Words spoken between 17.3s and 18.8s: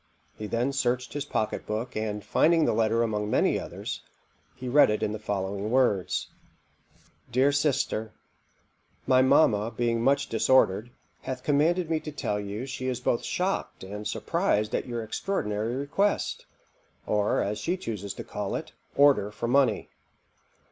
as she chuses to call it,